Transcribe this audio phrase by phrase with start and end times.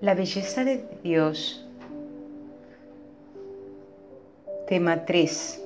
[0.00, 1.62] La belleza de Dios.
[4.66, 5.60] Tema 3.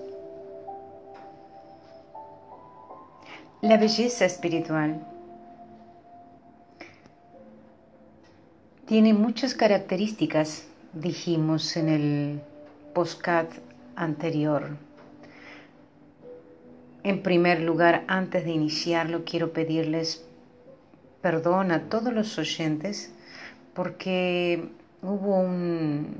[3.62, 5.07] La belleza espiritual.
[8.87, 12.40] Tiene muchas características, dijimos en el
[12.93, 13.53] postcat
[13.94, 14.76] anterior.
[17.05, 20.25] En primer lugar, antes de iniciarlo, quiero pedirles
[21.23, 23.15] perdón a todos los oyentes
[23.74, 24.69] porque
[25.02, 26.16] hubo un,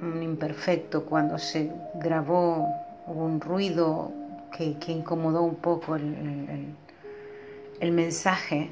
[0.00, 2.68] imperfecto cuando se grabó,
[3.06, 4.12] hubo un ruido
[4.56, 8.70] que, incomodó un poco el, mensaje,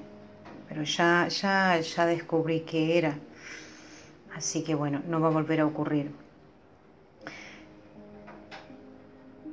[0.69, 3.19] pero ya, ya, ya descubrí qué era.
[4.35, 6.11] Así que bueno, no va a volver a ocurrir.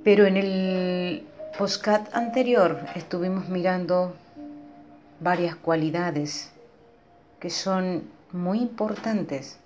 [0.04, 1.26] Pero en el
[1.58, 4.14] postcat anterior estuvimos mirando
[5.22, 6.52] varias cualidades
[7.40, 9.58] que son muy importantes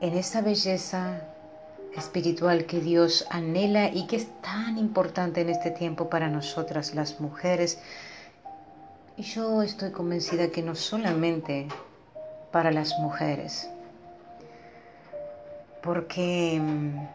[0.00, 1.20] en esa belleza
[1.94, 7.20] espiritual que Dios anhela y que es tan importante en este tiempo para nosotras las
[7.20, 7.78] mujeres.
[9.16, 11.68] Y yo estoy convencida que no solamente
[12.52, 13.68] para las mujeres,
[15.82, 17.08] porque mm,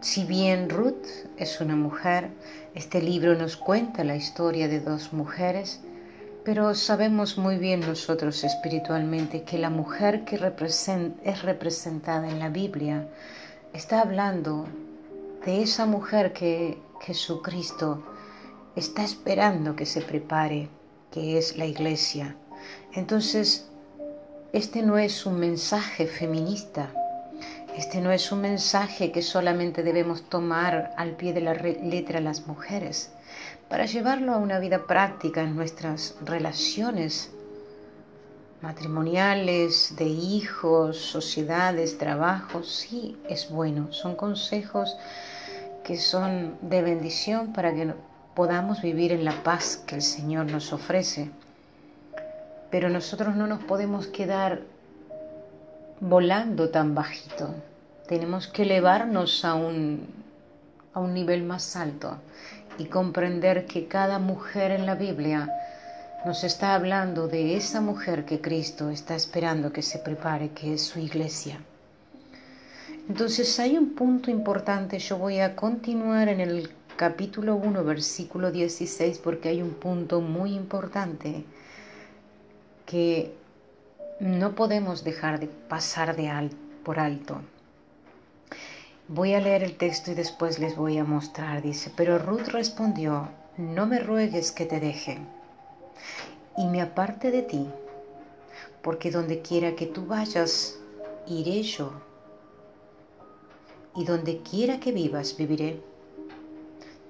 [0.00, 1.06] si bien Ruth
[1.38, 2.28] es una mujer,
[2.74, 5.80] este libro nos cuenta la historia de dos mujeres
[6.48, 13.06] pero sabemos muy bien nosotros espiritualmente que la mujer que es representada en la Biblia
[13.74, 14.64] está hablando
[15.44, 18.02] de esa mujer que Jesucristo
[18.76, 20.70] está esperando que se prepare,
[21.12, 22.34] que es la iglesia.
[22.94, 23.68] Entonces,
[24.54, 26.90] este no es un mensaje feminista,
[27.76, 32.46] este no es un mensaje que solamente debemos tomar al pie de la letra las
[32.46, 33.10] mujeres
[33.68, 37.30] para llevarlo a una vida práctica en nuestras relaciones
[38.62, 43.92] matrimoniales, de hijos, sociedades, trabajos, sí es bueno.
[43.92, 44.96] Son consejos
[45.84, 47.92] que son de bendición para que
[48.34, 51.30] podamos vivir en la paz que el Señor nos ofrece.
[52.70, 54.62] Pero nosotros no nos podemos quedar
[56.00, 57.54] volando tan bajito.
[58.06, 60.08] Tenemos que elevarnos a un,
[60.94, 62.16] a un nivel más alto
[62.78, 65.50] y comprender que cada mujer en la Biblia
[66.24, 70.82] nos está hablando de esa mujer que Cristo está esperando que se prepare, que es
[70.82, 71.60] su iglesia.
[73.08, 79.18] Entonces hay un punto importante, yo voy a continuar en el capítulo 1, versículo 16,
[79.18, 81.44] porque hay un punto muy importante
[82.84, 83.32] que
[84.20, 86.50] no podemos dejar de pasar de
[86.82, 87.40] por alto.
[89.10, 91.62] Voy a leer el texto y después les voy a mostrar.
[91.62, 95.18] Dice, pero Ruth respondió, no me ruegues que te deje
[96.58, 97.66] y me aparte de ti,
[98.82, 100.78] porque donde quiera que tú vayas,
[101.26, 101.90] iré yo,
[103.96, 105.80] y donde quiera que vivas, viviré.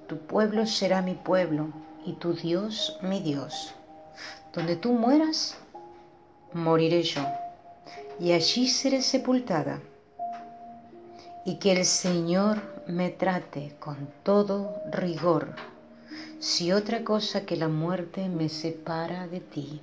[0.06, 1.66] Tu pueblo será mi pueblo
[2.06, 3.74] y tu Dios mi Dios.
[4.52, 5.56] Donde tú mueras,
[6.52, 7.22] moriré yo,
[8.20, 9.80] y allí seré sepultada
[11.48, 15.54] y que el Señor me trate con todo rigor,
[16.38, 19.80] si otra cosa que la muerte me separa de ti.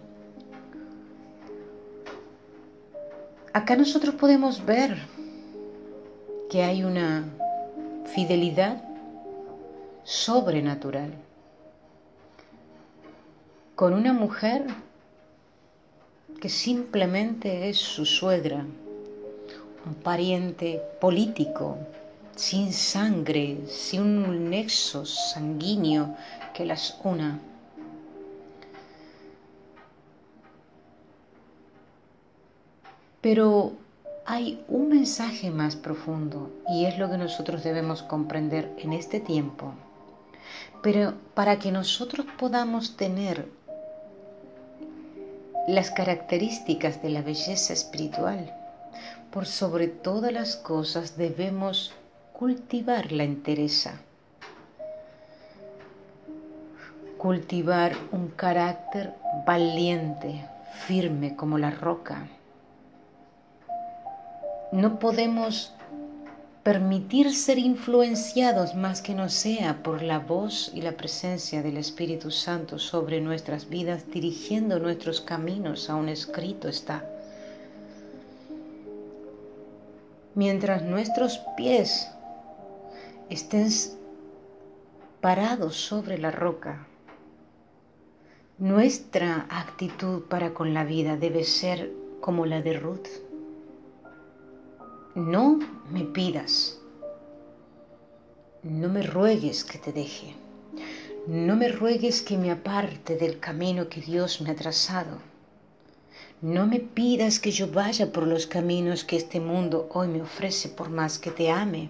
[3.52, 4.96] Acá nosotros podemos ver
[6.52, 7.26] que hay una
[8.14, 8.84] fidelidad
[10.04, 11.16] sobrenatural
[13.74, 14.68] con una mujer
[16.40, 18.68] que simplemente es su suegra
[19.86, 21.78] un pariente político,
[22.36, 26.16] sin sangre, sin un nexo sanguíneo
[26.54, 27.40] que las una.
[33.22, 33.74] Pero
[34.26, 39.74] hay un mensaje más profundo y es lo que nosotros debemos comprender en este tiempo.
[40.82, 43.48] Pero para que nosotros podamos tener
[45.68, 48.54] las características de la belleza espiritual,
[49.36, 51.92] por sobre todas las cosas debemos
[52.32, 54.00] cultivar la entereza,
[57.18, 59.14] cultivar un carácter
[59.46, 60.48] valiente,
[60.88, 62.30] firme como la roca.
[64.72, 65.74] No podemos
[66.64, 72.32] permitir ser influenciados más que no sea por la voz y la presencia del Espíritu
[72.32, 77.04] Santo sobre nuestras vidas, dirigiendo nuestros caminos a un escrito está.
[80.36, 82.10] Mientras nuestros pies
[83.30, 83.70] estén
[85.22, 86.86] parados sobre la roca.
[88.58, 91.92] Nuestra actitud para con la vida debe ser
[92.22, 93.08] como la de Ruth.
[95.16, 95.60] No
[95.90, 96.80] me pidas,
[98.64, 100.36] no me ruegues que te deje,
[101.28, 105.18] no me ruegues que me aparte del camino que Dios me ha trazado.
[106.42, 110.68] No me pidas que yo vaya por los caminos que este mundo hoy me ofrece
[110.68, 111.90] por más que te ame.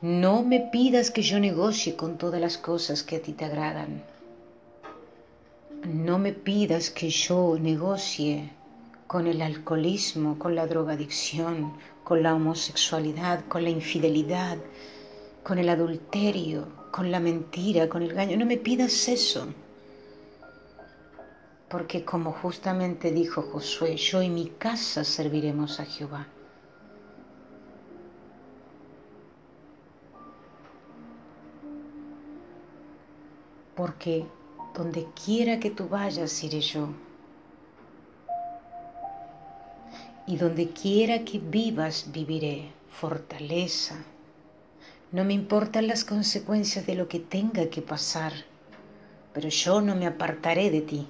[0.00, 4.02] No me pidas que yo negocie con todas las cosas que a ti te agradan.
[5.84, 8.50] No me pidas que yo negocie
[9.06, 14.56] con el alcoholismo, con la drogadicción, con la homosexualidad, con la infidelidad,
[15.42, 18.38] con el adulterio, con la mentira, con el engaño.
[18.38, 19.48] No me pidas eso.
[21.70, 26.26] Porque como justamente dijo Josué, yo y mi casa serviremos a Jehová.
[33.74, 34.26] Porque
[34.74, 36.88] donde quiera que tú vayas, iré yo.
[40.30, 42.70] y donde quiera que vivas viviré.
[42.88, 43.96] Fortaleza.
[45.10, 48.32] No me importan las consecuencias de lo que tenga que pasar,
[49.32, 51.08] pero yo no me apartaré de ti.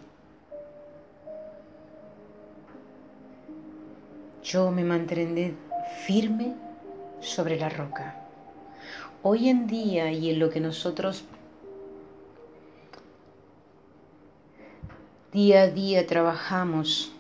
[4.43, 5.55] Yo me mantendré
[6.07, 6.55] firme
[7.21, 8.17] sobre la roca.
[9.23, 11.25] Hoy en día y en lo que nosotros
[15.33, 17.13] día a día trabajamos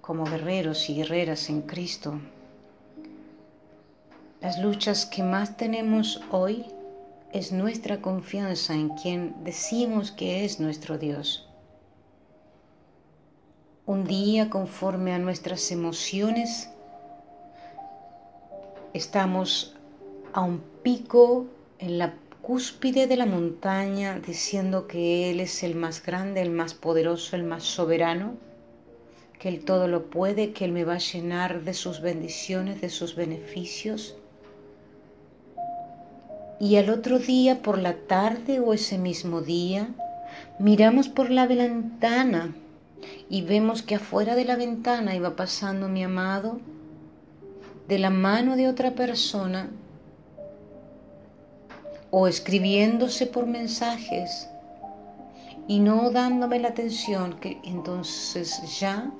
[0.00, 2.18] como guerreros y guerreras en Cristo.
[4.40, 6.64] Las luchas que más tenemos hoy
[7.32, 11.49] es nuestra confianza en quien decimos que es nuestro Dios.
[13.86, 16.70] Un día conforme a nuestras emociones
[18.92, 19.74] estamos
[20.32, 21.46] a un pico
[21.78, 26.74] en la cúspide de la montaña diciendo que Él es el más grande, el más
[26.74, 28.34] poderoso, el más soberano
[29.40, 32.90] que Él todo lo puede, que Él me va a llenar de sus bendiciones, de
[32.90, 34.14] sus beneficios.
[36.60, 39.88] Y al otro día, por la tarde o ese mismo día,
[40.58, 42.54] miramos por la ventana
[43.28, 46.60] y vemos que afuera de la ventana iba pasando mi amado
[47.88, 49.70] de la mano de otra persona
[52.10, 54.48] o escribiéndose por mensajes
[55.68, 59.10] y no dándome la atención que entonces ya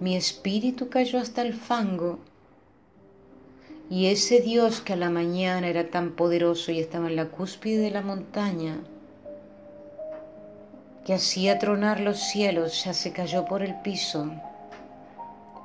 [0.00, 2.18] mi espíritu cayó hasta el fango
[3.92, 7.82] y ese Dios que a la mañana era tan poderoso y estaba en la cúspide
[7.82, 8.80] de la montaña,
[11.04, 14.30] que hacía tronar los cielos, ya se cayó por el piso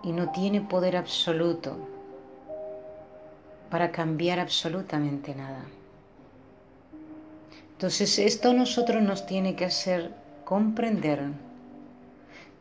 [0.04, 1.78] y no tiene poder absoluto
[3.69, 5.66] para cambiar absolutamente nada.
[7.74, 10.12] Entonces esto a nosotros nos tiene que hacer
[10.45, 11.30] comprender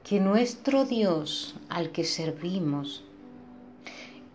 [0.04, 3.02] que nuestro Dios al que servimos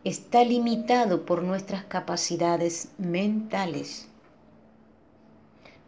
[0.03, 4.07] está limitado por nuestras capacidades mentales.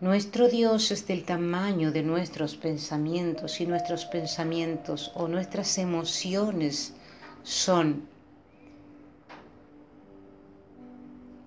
[0.04, 6.94] Nuestro Dios es del tamaño de nuestros pensamientos y nuestros pensamientos o nuestras emociones
[7.44, 8.06] son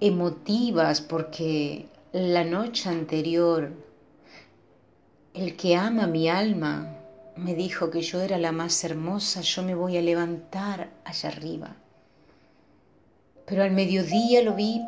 [0.00, 3.72] emotivas porque la noche anterior
[5.34, 6.96] el que ama mi alma
[7.36, 11.76] me dijo que yo era la más hermosa, yo me voy a levantar allá arriba.
[13.44, 14.80] Pero al mediodía lo vi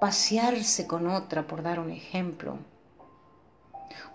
[0.00, 2.58] pasearse con otra, por dar un ejemplo.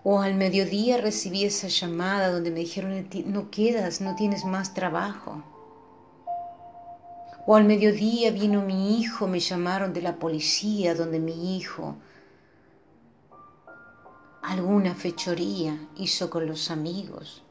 [0.04, 5.42] O al mediodía recibí esa llamada donde me dijeron, no quedas, no tienes más trabajo.
[7.46, 11.96] O al mediodía vino mi hijo, me llamaron de la policía, donde mi hijo
[14.42, 17.42] alguna fechoría hizo con los amigos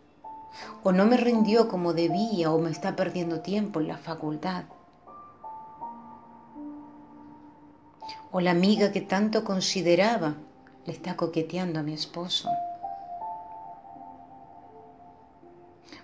[0.83, 4.65] o no me rindió como debía o me está perdiendo tiempo en la facultad.
[8.31, 10.35] O la amiga que tanto consideraba
[10.87, 12.49] le está coqueteando a mi esposo.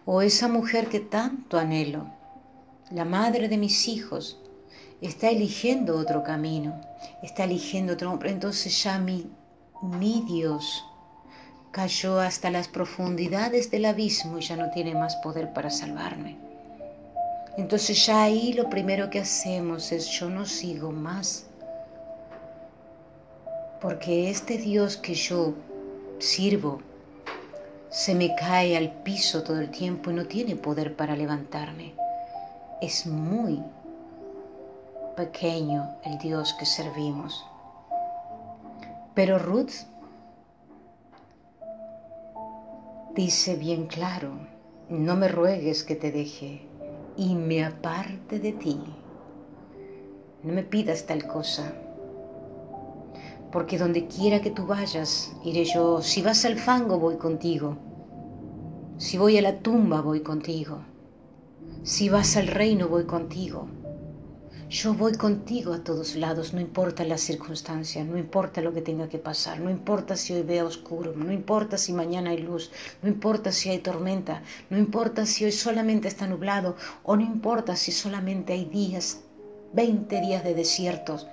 [0.06, 2.06] O esa mujer que tanto anhelo,
[2.92, 4.38] la madre de mis hijos,
[5.02, 6.80] está eligiendo otro camino,
[7.24, 8.30] está eligiendo otro hombre.
[8.32, 9.32] Entonces ya mi,
[9.82, 10.84] mi Dios
[11.72, 16.38] cayó hasta las profundidades del abismo y ya no tiene más poder para salvarme.
[17.58, 21.46] Entonces ya ahí lo primero que hacemos es yo no sigo más.
[23.84, 25.56] Porque este Dios que yo
[26.18, 26.80] sirvo
[27.90, 31.94] se me cae al piso todo el tiempo y no tiene poder para levantarme.
[32.82, 33.62] Es muy
[35.18, 37.46] pequeño el Dios que servimos.
[39.16, 39.74] Pero Ruth
[43.14, 44.32] dice bien claro,
[44.88, 46.66] no me ruegues que te deje
[47.18, 48.80] y me aparte de ti.
[50.42, 51.74] No me pidas tal cosa,
[53.54, 56.02] porque donde quiera que tú vayas, iré yo.
[56.02, 57.78] Si vas al fango, voy contigo.
[58.98, 60.80] Si voy a la tumba, voy contigo.
[61.84, 63.68] Si vas al reino, voy contigo.
[64.72, 69.08] Yo voy contigo a todos lados, no importa las circunstancias, no importa lo que tenga
[69.08, 72.72] que pasar, no importa si hoy vea oscuro, no importa si mañana hay luz,
[73.04, 74.42] no importa si hay tormenta,
[74.72, 79.22] no importa si hoy solamente está nublado o no importa si solamente hay días,
[79.74, 81.28] 20 días de desiertos.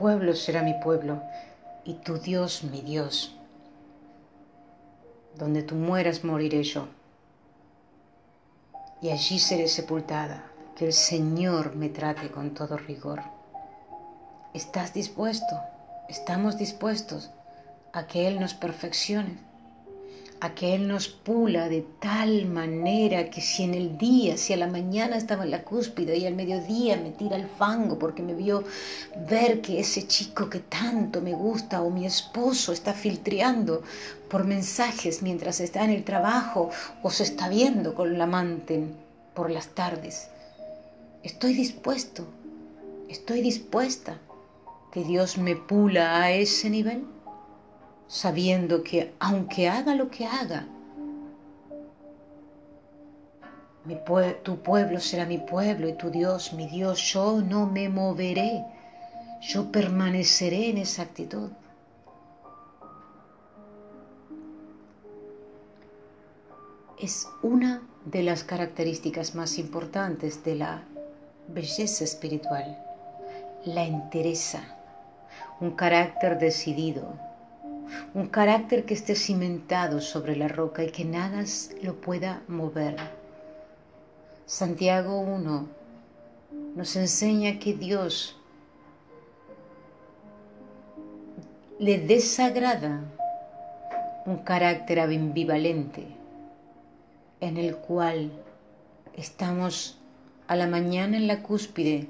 [0.00, 1.22] Pueblo será mi pueblo
[1.84, 3.36] y tu Dios mi Dios.
[5.36, 6.88] Donde tú mueras moriré yo.
[9.02, 10.46] Y allí seré sepultada.
[10.74, 13.20] Que el Señor me trate con todo rigor.
[14.54, 15.60] ¿Estás dispuesto?
[16.08, 17.30] ¿Estamos dispuestos
[17.92, 19.49] a que Él nos perfeccione?
[20.40, 24.56] A que Él nos pula de tal manera que si en el día, si a
[24.56, 28.34] la mañana estaba en la cúspide y al mediodía me tira el fango porque me
[28.34, 28.64] vio
[29.28, 33.82] ver que ese chico que tanto me gusta o mi esposo está filtreando
[34.30, 36.70] por mensajes mientras está en el trabajo
[37.02, 38.84] o se está viendo con la amante
[39.34, 40.28] por las tardes.
[41.22, 42.24] Estoy dispuesto,
[43.10, 44.18] estoy dispuesta
[44.90, 47.04] que Dios me pula a ese nivel
[48.10, 50.66] sabiendo que aunque haga lo que haga,
[54.42, 58.64] tu pueblo será mi pueblo y tu Dios mi Dios, yo no me moveré,
[59.40, 61.52] yo permaneceré en esa actitud.
[66.98, 70.82] Es una de las características más importantes de la
[71.46, 72.76] belleza espiritual,
[73.64, 74.62] la entereza,
[75.60, 77.29] un carácter decidido,
[78.14, 81.44] un carácter que esté cimentado sobre la roca y que nada
[81.82, 82.96] lo pueda mover.
[84.46, 85.68] Santiago 1
[86.74, 88.36] nos enseña que Dios
[91.78, 93.00] le desagrada
[94.26, 96.06] un carácter ambivalente
[97.40, 98.30] en el cual
[99.14, 99.98] estamos
[100.46, 102.08] a la mañana en la cúspide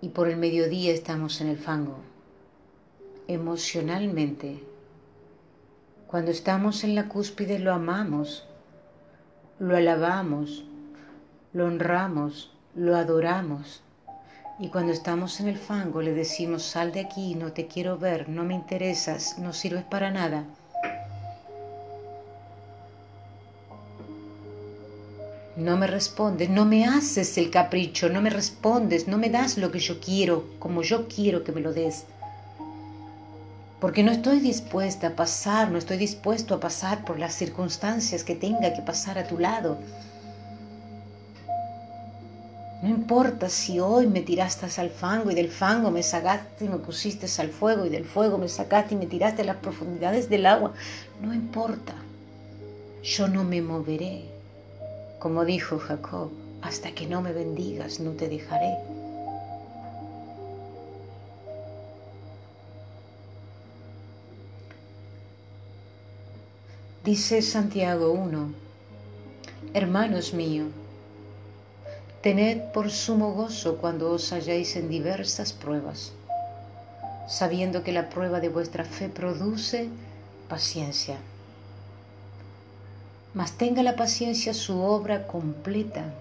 [0.00, 1.96] y por el mediodía estamos en el fango
[3.28, 4.64] emocionalmente.
[6.06, 8.46] Cuando estamos en la cúspide lo amamos,
[9.58, 10.64] lo alabamos,
[11.52, 13.82] lo honramos, lo adoramos.
[14.58, 18.30] Y cuando estamos en el fango le decimos, sal de aquí, no te quiero ver,
[18.30, 20.44] no me interesas, no sirves para nada.
[25.54, 29.70] No me respondes, no me haces el capricho, no me respondes, no me das lo
[29.70, 32.06] que yo quiero, como yo quiero que me lo des
[33.80, 38.34] porque no estoy dispuesta a pasar, no estoy dispuesto a pasar por las circunstancias que
[38.34, 39.78] tenga que pasar a tu lado.
[42.82, 46.78] No importa si hoy me tiraste al fango y del fango me sacaste y me
[46.78, 50.46] pusiste al fuego y del fuego me sacaste y me tiraste a las profundidades del
[50.46, 50.72] agua.
[51.20, 51.94] No importa.
[53.02, 54.24] Yo no me moveré.
[55.18, 56.30] Como dijo Jacob,
[56.62, 58.76] hasta que no me bendigas no te dejaré.
[67.08, 68.52] Dice Santiago 1,
[69.72, 70.68] Hermanos míos,
[72.20, 76.12] tened por sumo gozo cuando os halláis en diversas pruebas,
[77.26, 79.88] sabiendo que la prueba de vuestra fe produce
[80.50, 81.16] paciencia.
[83.32, 86.12] Mas tenga la paciencia su obra completa.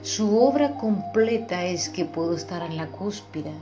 [0.00, 3.52] Su obra completa es que puedo estar en la cúspide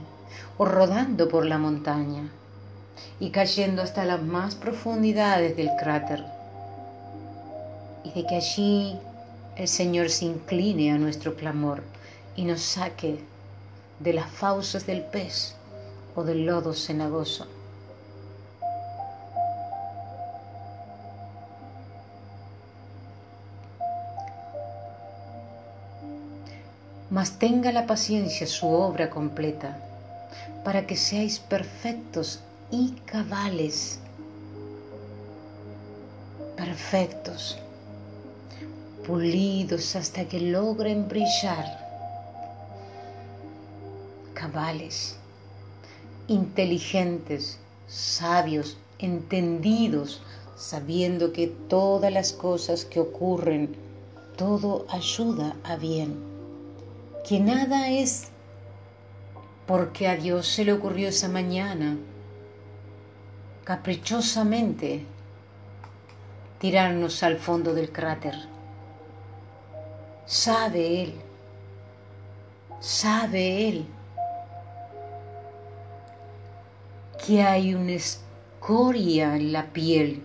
[0.57, 2.31] o rodando por la montaña
[3.19, 6.23] y cayendo hasta las más profundidades del cráter.
[8.03, 8.99] Y de que allí
[9.55, 11.83] el Señor se incline a nuestro clamor
[12.35, 13.19] y nos saque
[13.99, 15.55] de las fauces del pez
[16.15, 17.47] o del lodo cenagoso.
[27.09, 29.77] Mas tenga la paciencia su obra completa,
[30.63, 33.99] para que seáis perfectos y cabales,
[36.57, 37.57] perfectos,
[39.05, 41.65] pulidos hasta que logren brillar,
[44.33, 45.15] cabales,
[46.27, 47.57] inteligentes,
[47.87, 50.21] sabios, entendidos,
[50.57, 53.77] sabiendo que todas las cosas que ocurren,
[54.35, 56.17] todo ayuda a bien,
[57.25, 58.27] que nada es
[59.65, 61.97] porque a Dios se le ocurrió esa mañana
[63.67, 65.03] caprichosamente
[66.57, 68.33] tirarnos al fondo del cráter.
[70.25, 71.13] Sabe Él,
[72.79, 73.85] sabe Él
[77.25, 80.21] que hay una escoria en la piel,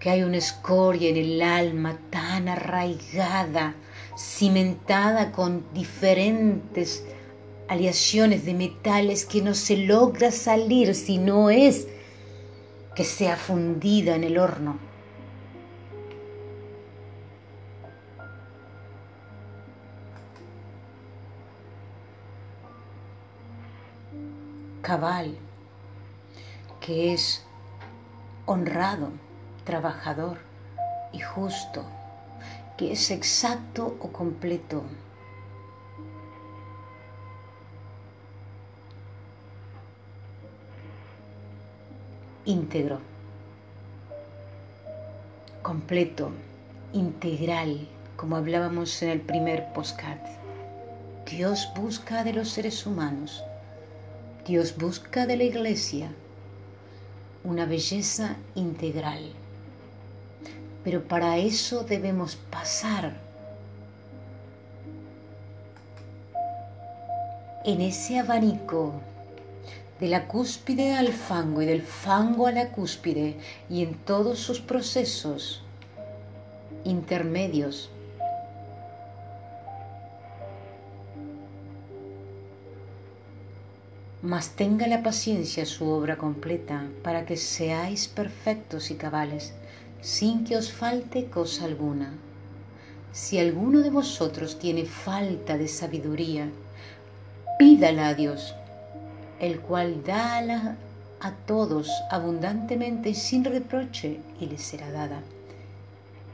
[0.00, 3.76] que hay una escoria en el alma tan arraigada,
[4.18, 7.04] cimentada con diferentes
[7.68, 11.86] aleaciones de metales que no se logra salir si no es
[12.94, 14.78] que sea fundida en el horno.
[24.82, 25.36] Cabal,
[26.80, 27.44] que es
[28.46, 29.10] honrado,
[29.64, 30.38] trabajador
[31.12, 31.84] y justo,
[32.76, 34.82] que es exacto o completo.
[42.44, 42.98] Íntegro,
[45.62, 46.30] completo,
[46.92, 50.18] integral, como hablábamos en el primer postcard.
[51.30, 53.44] Dios busca de los seres humanos,
[54.46, 56.10] Dios busca de la iglesia
[57.44, 59.32] una belleza integral.
[60.84, 63.14] Pero para eso debemos pasar
[67.64, 68.94] en ese abanico
[70.00, 73.36] de la cúspide al fango y del fango a la cúspide
[73.68, 75.62] y en todos sus procesos
[76.84, 77.90] intermedios.
[84.22, 89.54] Mas tenga la paciencia su obra completa para que seáis perfectos y cabales,
[90.00, 92.12] sin que os falte cosa alguna.
[93.12, 96.48] Si alguno de vosotros tiene falta de sabiduría,
[97.58, 98.54] pídala a Dios
[99.40, 100.76] el cual da
[101.20, 105.20] a todos abundantemente sin reproche y les será dada.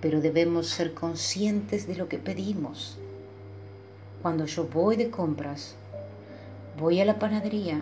[0.00, 2.98] Pero debemos ser conscientes de lo que pedimos.
[4.22, 5.74] Cuando yo voy de compras,
[6.78, 7.80] voy a la panadería,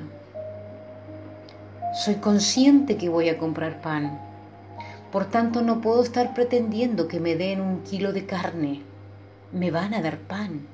[1.95, 4.19] soy consciente que voy a comprar pan.
[5.13, 8.83] Por tanto, no puedo estar pretendiendo que me den un kilo de carne.
[9.53, 10.67] Me van a dar pan.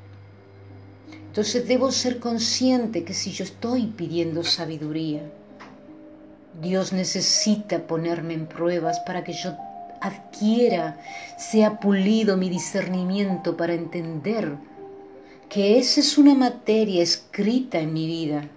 [1.31, 5.23] Entonces debo ser consciente que si yo estoy pidiendo sabiduría,
[6.61, 9.57] Dios necesita ponerme en pruebas para que yo
[10.01, 10.99] adquiera,
[11.39, 14.57] sea pulido mi discernimiento para entender
[15.49, 18.49] que esa es una materia escrita en mi vida,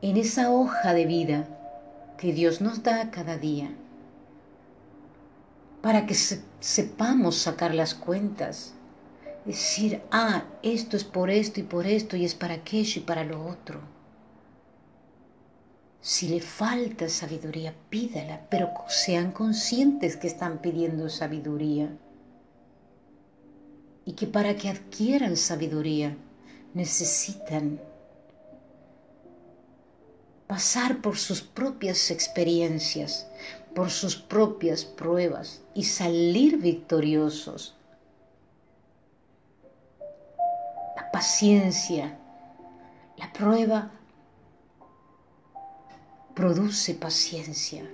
[0.00, 1.48] en esa hoja de vida
[2.16, 3.68] que Dios nos da cada día,
[5.82, 8.72] para que sepamos sacar las cuentas
[9.44, 13.24] decir, ah, esto es por esto y por esto y es para aquello y para
[13.24, 13.80] lo otro.
[16.00, 21.96] Si le falta sabiduría, pídala, pero sean conscientes que están pidiendo sabiduría.
[24.04, 26.16] Y que para que adquieran sabiduría
[26.74, 27.80] necesitan
[30.46, 33.26] pasar por sus propias experiencias,
[33.74, 37.74] por sus propias pruebas y salir victoriosos
[41.14, 42.18] paciencia.
[43.16, 43.88] La prueba
[46.34, 47.88] produce paciencia.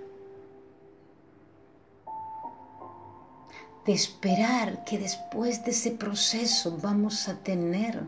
[3.84, 8.06] De esperar que después de ese proceso vamos a tener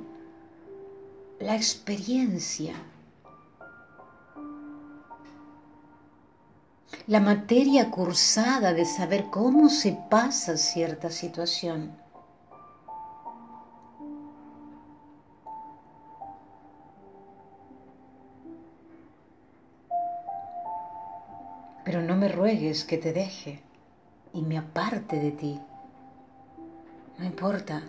[1.41, 2.73] la experiencia.
[7.07, 12.02] La materia cursada de saber cómo se pasa cierta situación.
[21.93, 23.61] Pero no me ruegues que te deje
[24.33, 25.61] y me aparte de ti.
[27.19, 27.83] No importa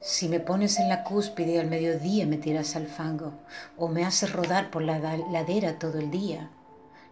[0.00, 3.34] si me pones en la cúspide y al mediodía me tiras al fango
[3.78, 6.50] o me haces rodar por la ladera todo el día.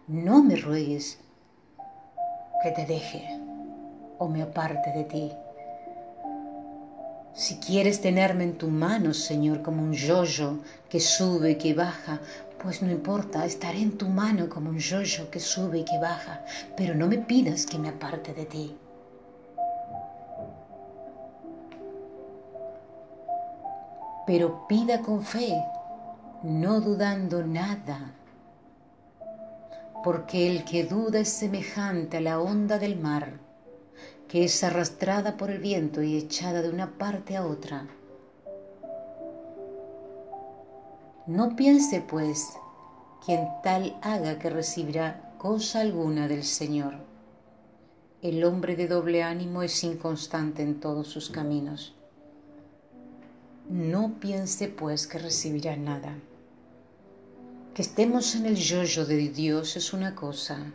[0.07, 1.19] No me ruegues
[2.61, 3.39] que te deje
[4.17, 5.31] o me aparte de ti.
[7.33, 12.19] Si quieres tenerme en tu mano, Señor, como un yoyo que sube y que baja,
[12.63, 16.45] pues no importa, estaré en tu mano como un yoyo que sube y que baja,
[16.77, 18.77] pero no me pidas que me aparte de ti.
[24.25, 25.61] Pero pida con fe,
[26.43, 28.13] no dudando nada.
[30.03, 33.39] porque el que duda es semejante a la onda del mar,
[34.27, 37.87] que es arrastrada por el viento y echada de una parte a otra.
[41.25, 42.57] No piense, pues,
[43.25, 46.95] quien tal haga que recibirá cosa alguna del Señor.
[48.21, 51.95] El hombre de doble ánimo es inconstante en todos sus caminos.
[53.69, 56.13] No piense, pues, que recibirá nada.
[57.73, 60.73] Que estemos en el yoyo de Dios es una cosa,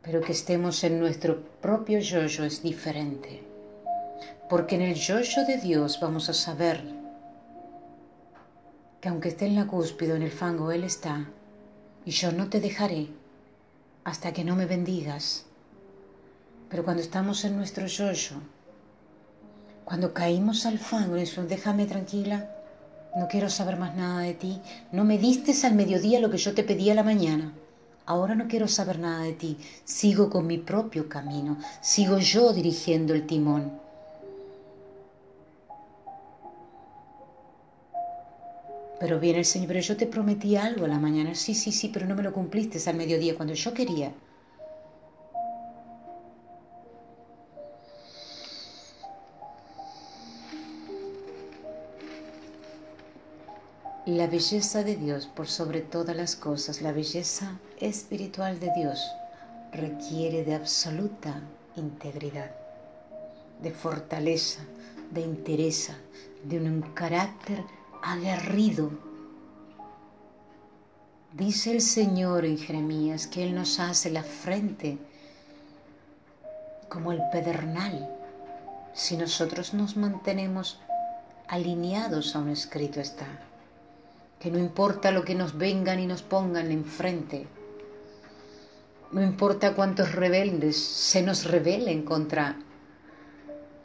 [0.00, 3.42] pero que estemos en nuestro propio yoyo es diferente,
[4.48, 6.95] porque en el yoyo de Dios vamos a saber
[9.06, 11.28] que aunque esté en la cúspide en el fango, Él está,
[12.04, 13.06] y yo no te dejaré
[14.02, 15.46] hasta que no me bendigas.
[16.68, 18.34] Pero cuando estamos en nuestro yoyo,
[19.84, 22.50] cuando caímos al fango, eso, déjame tranquila,
[23.14, 24.60] no quiero saber más nada de ti.
[24.90, 27.52] No me diste al mediodía lo que yo te pedí a la mañana.
[28.06, 29.56] Ahora no quiero saber nada de ti.
[29.84, 31.58] Sigo con mi propio camino.
[31.80, 33.85] Sigo yo dirigiendo el timón.
[38.98, 41.34] Pero viene el Señor, pero yo te prometí algo a la mañana.
[41.34, 44.12] Sí, sí, sí, pero no me lo cumpliste al mediodía cuando yo quería.
[54.06, 59.04] La belleza de Dios por sobre todas las cosas, la belleza espiritual de Dios
[59.72, 61.42] requiere de absoluta
[61.74, 62.52] integridad,
[63.60, 64.60] de fortaleza,
[65.10, 65.90] de interés,
[66.44, 67.64] de un carácter
[68.06, 68.90] aguerrido.
[71.32, 74.96] Dice el Señor en Jeremías que Él nos hace la frente
[76.88, 78.08] como el pedernal
[78.94, 80.78] si nosotros nos mantenemos
[81.48, 83.26] alineados a un escrito está
[84.38, 87.46] que no importa lo que nos vengan y nos pongan enfrente,
[89.10, 92.56] no importa cuántos rebeldes se nos rebelen contra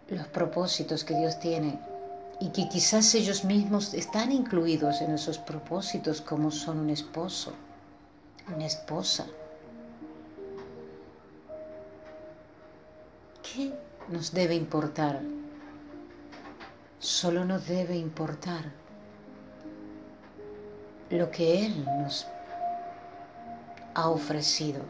[0.10, 1.91] los propósitos que Dios tiene
[2.42, 7.54] y que quizás ellos mismos están incluidos en esos propósitos como son un esposo,
[8.54, 9.28] una esposa.
[13.44, 13.72] ¿Qué
[14.10, 15.22] nos debe importar?
[16.98, 18.72] Solo nos debe importar
[21.12, 22.26] lo que Él nos
[23.94, 24.82] ha ofrecido.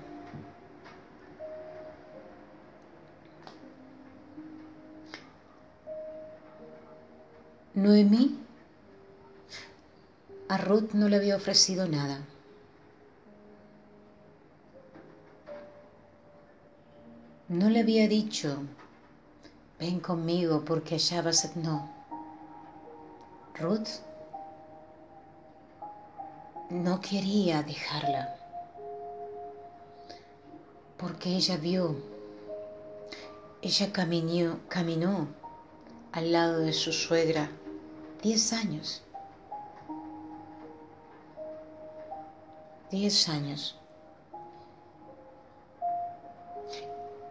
[7.74, 8.38] Noemí
[10.50, 12.20] a Ruth no le había ofrecido nada.
[17.48, 18.58] No le había dicho,
[19.80, 21.56] ven conmigo porque allá vas.
[21.56, 21.90] No.
[23.58, 23.88] Ruth
[26.70, 28.36] no quería dejarla,
[30.98, 31.96] porque ella vio,
[33.62, 35.30] ella caminó, caminó
[36.12, 37.50] al lado de su suegra
[38.22, 39.02] diez años,
[42.92, 43.76] diez años,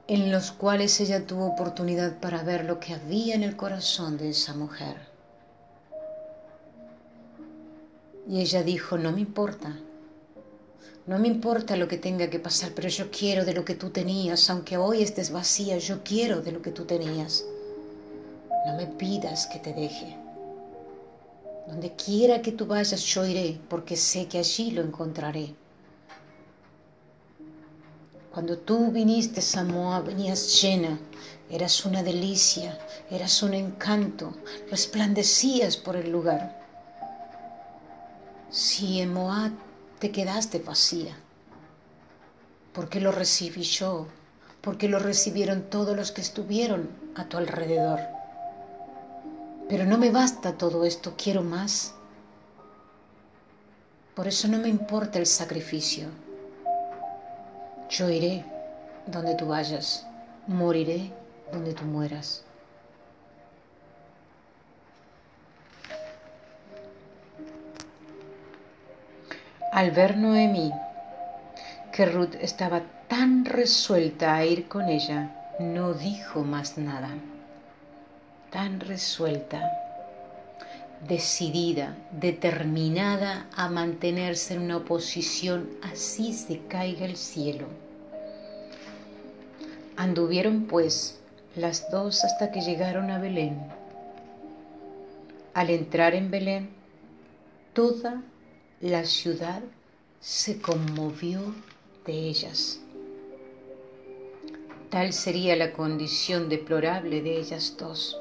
[0.08, 4.30] en los cuales ella tuvo oportunidad para ver lo que había en el corazón de
[4.30, 4.96] esa mujer.
[8.28, 9.76] Y ella dijo, no me importa,
[11.06, 13.90] no me importa lo que tenga que pasar, pero yo quiero de lo que tú
[13.90, 17.44] tenías, aunque hoy estés vacía, yo quiero de lo que tú tenías.
[18.66, 20.29] No me pidas que te deje.
[21.66, 25.54] Donde quiera que tú vayas, yo iré, porque sé que allí lo encontraré.
[28.32, 31.00] Cuando tú viniste a Moab, venías llena,
[31.50, 32.78] eras una delicia,
[33.10, 34.32] eras un encanto,
[34.70, 36.60] resplandecías por el lugar.
[38.50, 39.52] Si en Moab
[39.98, 41.16] te quedaste vacía,
[42.72, 44.06] porque lo recibí yo,
[44.60, 48.19] porque lo recibieron todos los que estuvieron a tu alrededor.
[49.70, 51.94] Pero no me basta todo esto, quiero más.
[54.16, 56.08] Por eso no me importa el sacrificio.
[57.88, 58.44] Yo iré
[59.06, 60.04] donde tú vayas,
[60.48, 61.12] moriré
[61.52, 62.42] donde tú mueras.
[69.70, 70.72] Al ver Noemí
[71.92, 77.10] que Ruth estaba tan resuelta a ir con ella, no dijo más nada.
[78.50, 79.62] Tan resuelta,
[81.06, 87.68] decidida, determinada a mantenerse en una posición así se caiga el cielo.
[89.96, 91.20] Anduvieron pues
[91.54, 93.56] las dos hasta que llegaron a Belén.
[95.54, 96.70] Al entrar en Belén,
[97.72, 98.20] toda
[98.80, 99.62] la ciudad
[100.20, 101.40] se conmovió
[102.04, 102.80] de ellas.
[104.90, 108.20] Tal sería la condición deplorable de ellas dos,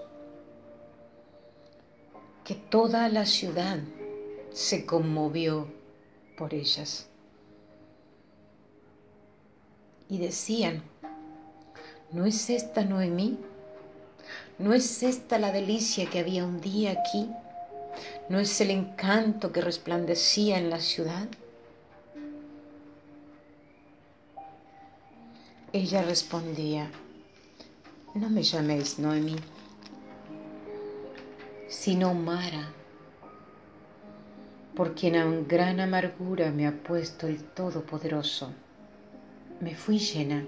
[2.50, 3.78] que toda la ciudad
[4.52, 5.68] se conmovió
[6.36, 7.08] por ellas.
[10.10, 10.82] Y decían,
[12.12, 13.38] ¿no es esta Noemí?
[14.58, 17.30] ¿No es esta la delicia que había un día aquí?
[18.30, 21.28] ¿No es el encanto que resplandecía en la ciudad?
[25.72, 26.90] Ella respondía,
[28.16, 29.36] no me llaméis Noemí,
[31.69, 32.71] sino Mara,
[34.75, 38.51] por quien a gran amargura me ha puesto el Todopoderoso.
[39.60, 40.45] Me fui llena,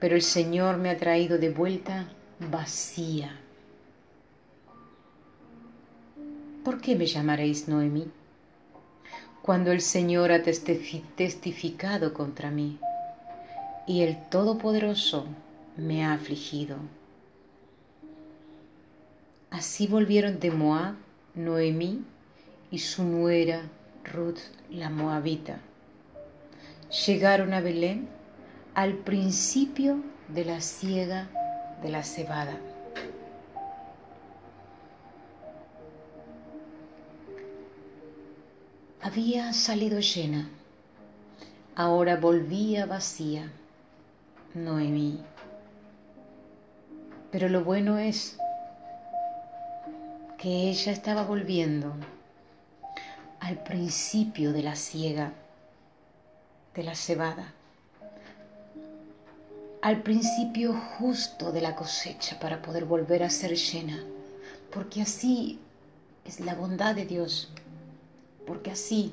[0.00, 2.08] pero el Señor me ha traído de vuelta
[2.50, 3.38] vacía.
[6.64, 8.10] ¿Por qué me llamaréis Noemí?
[9.42, 12.78] Cuando el Señor ha testificado contra mí
[13.86, 15.26] y el Todopoderoso
[15.76, 16.76] me ha afligido.
[19.50, 20.94] Así volvieron de Moab
[21.34, 22.04] Noemí
[22.70, 23.62] y su nuera
[24.04, 25.60] Ruth la Moabita.
[27.06, 28.08] Llegaron a Belén
[28.74, 31.28] al principio de la siega
[31.82, 32.58] de la cebada.
[39.00, 40.50] Había salido llena,
[41.74, 43.50] ahora volvía vacía
[44.54, 45.22] Noemí.
[47.30, 48.38] Pero lo bueno es
[50.38, 51.92] que ella estaba volviendo
[53.40, 55.32] al principio de la siega,
[56.74, 57.52] de la cebada,
[59.82, 64.02] al principio justo de la cosecha para poder volver a ser llena,
[64.72, 65.58] porque así
[66.24, 67.48] es la bondad de Dios,
[68.46, 69.12] porque así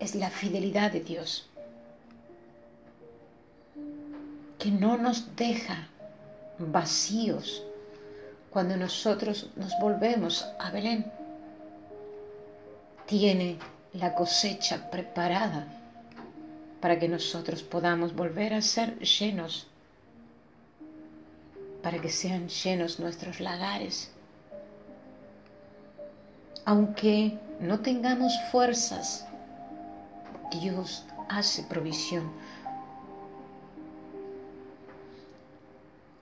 [0.00, 1.48] es la fidelidad de Dios
[4.58, 5.88] que no nos deja
[6.58, 7.62] vacíos
[8.50, 11.10] cuando nosotros nos volvemos a Belén.
[13.06, 13.58] Tiene
[13.92, 15.66] la cosecha preparada
[16.80, 19.66] para que nosotros podamos volver a ser llenos,
[21.82, 24.10] para que sean llenos nuestros lagares.
[26.64, 29.26] Aunque no tengamos fuerzas,
[30.60, 32.30] Dios hace provisión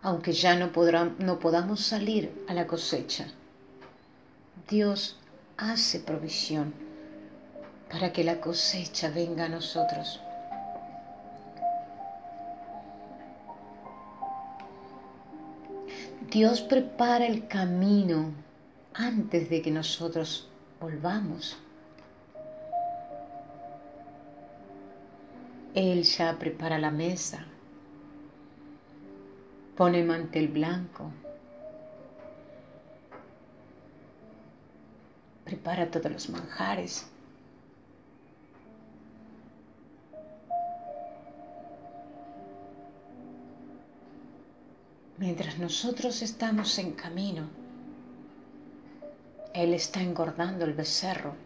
[0.02, 3.26] aunque ya no, podamos salir a la cosecha.
[4.68, 5.16] Dios
[5.56, 6.74] hace provisión
[7.90, 10.20] para que la cosecha venga a nosotros.
[16.30, 18.32] Dios prepara el camino
[18.94, 20.48] antes de que nosotros
[20.80, 21.56] volvamos.
[25.74, 27.46] Él ya prepara la mesa
[29.76, 31.12] pone mantel blanco,
[35.44, 37.06] prepara todos los manjares.
[45.18, 47.48] Mientras nosotros estamos en camino,
[49.52, 51.45] Él está engordando el becerro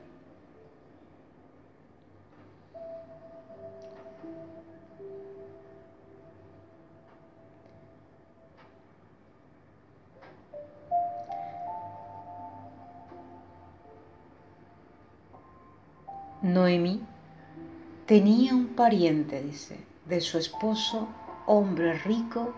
[16.53, 17.01] Noemí
[18.07, 21.09] tenía un pariente, dice, de su esposo,
[21.47, 22.55] hombre rico,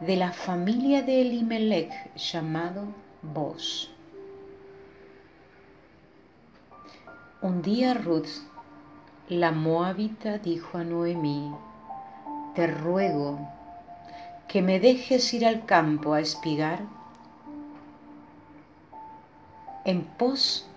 [0.00, 2.84] de la familia de Elimelech, llamado
[3.22, 3.90] Boz.
[7.40, 8.28] Un día Ruth,
[9.28, 11.52] la moabita, dijo a Noemí,
[12.54, 13.40] te ruego
[14.46, 16.80] que me dejes ir al campo a espigar
[19.84, 20.68] en pos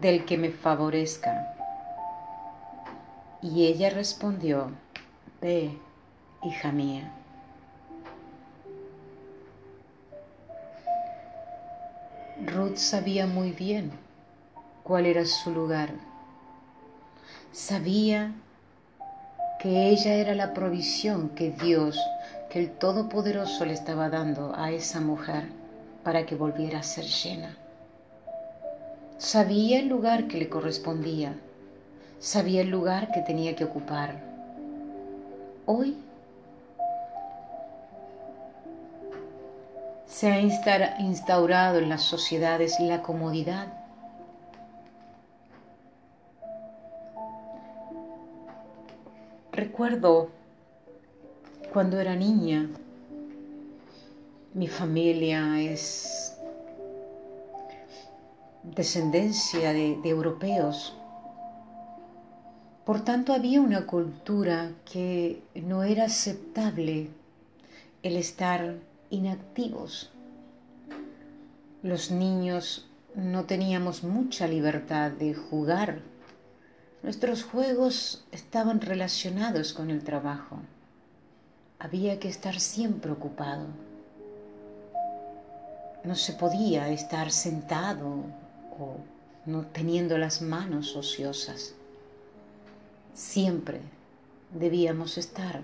[0.00, 1.54] del que me favorezca.
[3.42, 4.72] Y ella respondió,
[5.40, 5.78] Ve,
[6.42, 7.12] hija mía.
[12.46, 13.92] Ruth sabía muy bien
[14.82, 15.90] cuál era su lugar.
[17.52, 18.32] Sabía
[19.60, 21.98] que ella era la provisión que Dios,
[22.50, 25.48] que el Todopoderoso le estaba dando a esa mujer
[26.04, 27.56] para que volviera a ser llena.
[29.18, 31.34] Sabía el lugar que le correspondía,
[32.18, 34.22] sabía el lugar que tenía que ocupar.
[35.66, 35.98] Hoy
[40.06, 43.78] se ha instaurado en las sociedades la comodidad
[49.58, 50.30] Recuerdo
[51.72, 52.68] cuando era niña,
[54.54, 56.27] mi familia es
[58.74, 60.94] descendencia de, europeos.
[62.84, 67.10] Por tanto, había una cultura que no era aceptable
[68.02, 68.76] el estar
[69.10, 70.10] inactivos.
[71.82, 76.00] Los niños no teníamos mucha libertad de jugar.
[77.02, 80.58] Nuestros juegos estaban relacionados con el trabajo.
[81.78, 83.66] Había que estar siempre ocupado.
[86.04, 88.24] No se podía estar sentado
[88.78, 88.96] o
[89.46, 91.74] no teniendo las manos ociosas.
[93.14, 93.80] Siempre
[94.52, 95.62] debíamos estar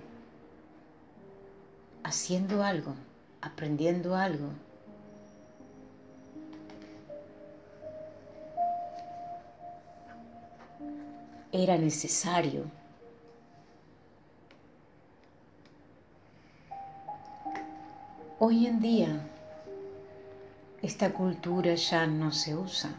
[2.02, 2.94] haciendo algo,
[3.40, 4.48] aprendiendo algo.
[11.52, 12.64] Era necesario.
[18.40, 19.20] Hoy en día
[20.82, 22.90] esta cultura ya no se usa.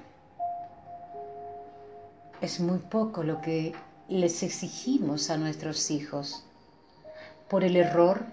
[2.41, 3.73] Es muy poco lo que
[4.09, 6.43] les exigimos a nuestros hijos
[7.49, 8.25] por el error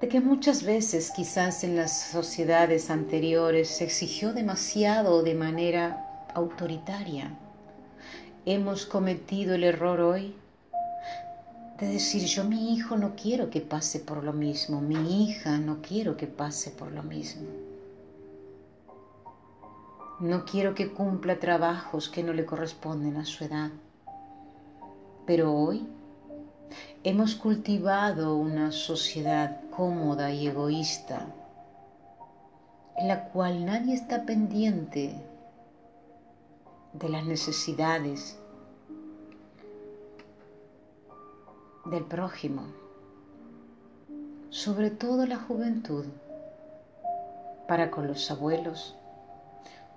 [0.00, 7.34] de que muchas veces quizás en las sociedades anteriores se exigió demasiado de manera autoritaria.
[8.44, 10.34] Hemos cometido el error hoy
[11.78, 15.80] de decir yo mi hijo no quiero que pase por lo mismo, mi hija no
[15.80, 17.48] quiero que pase por lo mismo.
[20.18, 23.70] No quiero que cumpla trabajos que no le corresponden a su edad.
[25.26, 25.86] Pero hoy
[27.04, 31.26] hemos cultivado una sociedad cómoda y egoísta,
[32.96, 35.22] en la cual nadie está pendiente
[36.94, 38.38] de las necesidades
[41.84, 42.62] del prójimo,
[44.48, 46.06] sobre todo la juventud,
[47.68, 48.96] para con los abuelos,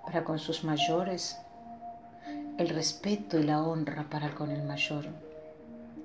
[0.04, 1.38] para con sus mayores,
[2.58, 5.06] el respeto y la honra para con el mayor.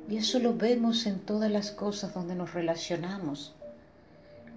[0.10, 3.55] Y eso lo vemos en todas las cosas donde nos relacionamos.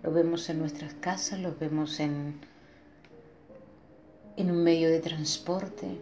[0.02, 2.40] Lo vemos en nuestras casas, lo vemos en,
[4.36, 5.98] en un medio de transporte.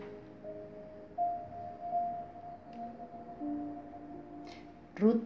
[4.97, 5.23] Ruth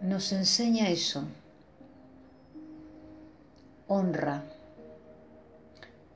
[0.00, 1.24] nos enseña eso.
[3.88, 4.42] Honra.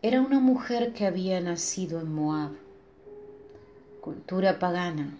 [0.08, 2.52] Era una mujer que había nacido en Moab,
[4.00, 5.18] cultura pagana,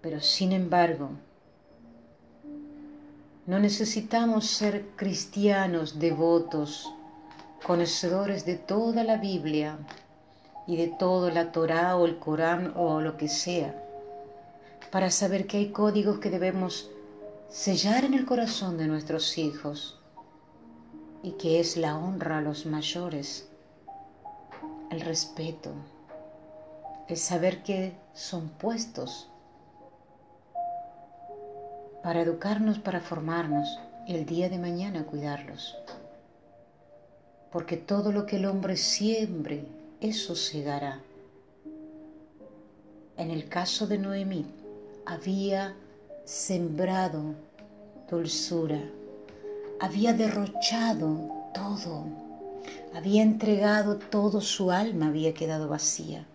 [0.00, 1.10] pero sin embargo,
[3.48, 6.88] no necesitamos ser cristianos devotos,
[7.66, 9.76] conocedores de toda la Biblia
[10.68, 13.74] y de toda la Torá o el Corán o lo que sea,
[14.92, 16.88] para saber que hay códigos que debemos
[17.48, 19.98] sellar en el corazón de nuestros hijos
[21.22, 23.48] y que es la honra a los mayores,
[24.90, 25.72] el respeto,
[27.08, 29.28] el saber que son puestos
[32.02, 35.76] para educarnos, para formarnos y el día de mañana cuidarlos.
[37.50, 39.64] Porque todo lo que el hombre siembre,
[40.00, 41.00] eso segará.
[43.16, 44.46] En el caso de Noemí,
[45.06, 45.74] había
[46.24, 47.34] sembrado
[48.10, 48.80] dulzura,
[49.80, 52.04] había derrochado todo,
[52.94, 56.26] había entregado todo su alma, había quedado vacía.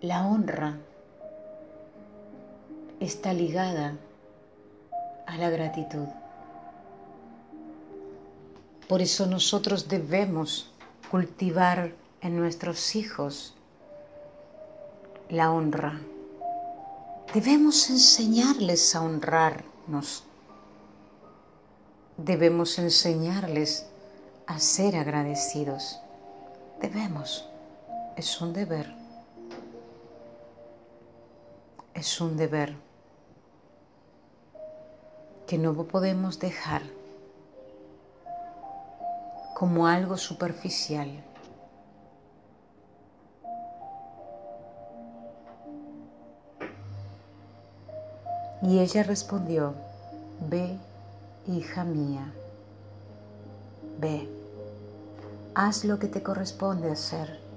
[0.00, 0.78] La honra
[3.00, 3.96] está ligada
[5.26, 6.06] a la gratitud.
[8.88, 10.70] Por eso nosotros debemos
[11.10, 13.54] cultivar en nuestros hijos
[15.28, 16.00] la honra.
[17.34, 20.24] Debemos enseñarles a honrarnos.
[22.16, 23.86] Debemos enseñarles
[24.46, 25.98] a ser agradecidos.
[26.80, 27.48] Debemos.
[28.16, 28.98] Es un deber
[31.98, 32.76] es un deber
[35.48, 36.82] que no podemos dejar
[39.56, 41.24] como algo superficial.
[48.62, 49.74] Y ella respondió,
[50.48, 50.76] ve,
[51.46, 52.32] hija mía,
[54.00, 54.28] ve,
[55.54, 57.48] haz lo que te corresponde hacer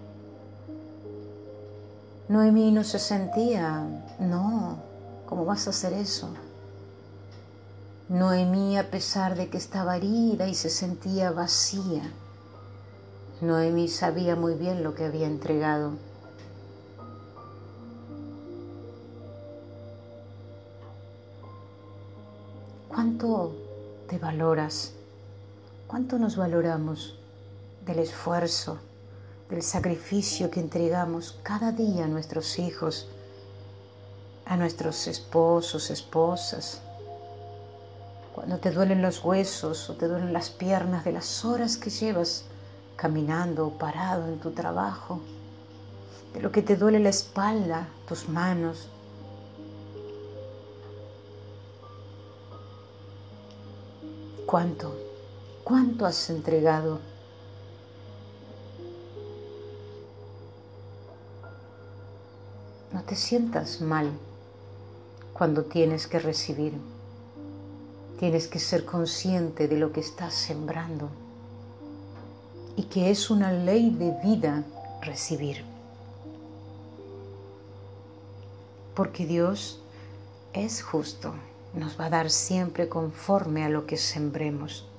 [2.32, 3.86] Noemí no se sentía,
[4.18, 4.78] no,
[5.26, 6.30] ¿cómo vas a hacer eso?
[8.08, 12.10] Noemí, a pesar de que estaba herida y se sentía vacía,
[13.41, 15.91] Noemi sabía muy bien lo que había entregado.
[23.22, 23.56] ¿Cuánto
[24.10, 24.94] te valoras?
[25.86, 27.20] ¿Cuánto nos valoramos
[27.86, 28.80] del esfuerzo,
[29.48, 33.10] del sacrificio que entregamos cada día a nuestros hijos,
[34.48, 36.82] a nuestros esposos, esposas?
[38.34, 42.46] Cuando te duelen los huesos o te duelen las piernas de las horas que llevas
[42.96, 45.22] caminando o parado en tu trabajo,
[46.34, 48.90] de lo que te duele la espalda, tus manos.
[54.52, 54.93] ¿Cuánto?
[55.64, 56.99] ¿Cuánto has entregado?
[62.91, 64.12] No te sientas mal
[65.32, 66.74] cuando tienes que recibir.
[68.20, 71.08] Tienes que ser consciente de lo que estás sembrando
[72.76, 74.66] y que es una ley de vida
[75.02, 75.64] recibir.
[78.95, 79.80] Porque Dios
[80.52, 81.36] es justo,
[81.74, 84.91] nos va a dar siempre conforme a lo que sembremos.